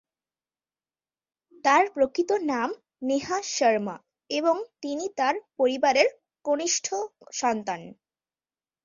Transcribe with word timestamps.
তার 1.65 1.83
প্রকৃত 1.95 2.29
নাম 2.51 2.69
নেহা 3.01 3.37
শর্মা 3.49 3.95
এবং 4.29 4.55
তিনি 4.81 5.05
তার 5.17 5.35
পরিবারের 5.57 6.07
কনিষ্ঠ 6.45 6.87
সন্তান। 7.33 7.81